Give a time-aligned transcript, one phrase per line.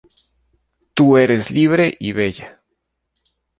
[0.95, 2.59] Tú eres libre y bella.